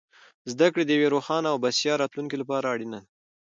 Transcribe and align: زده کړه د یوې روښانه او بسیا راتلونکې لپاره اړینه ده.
زده 0.51 0.67
کړه 0.73 0.83
د 0.85 0.89
یوې 0.97 1.07
روښانه 1.15 1.47
او 1.53 1.57
بسیا 1.65 1.93
راتلونکې 2.01 2.35
لپاره 2.41 2.65
اړینه 2.73 2.97
ده. 3.03 3.07